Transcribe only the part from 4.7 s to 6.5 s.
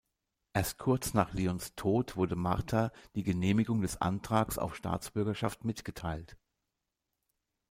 Staatsbürgerschaft mitgeteilt.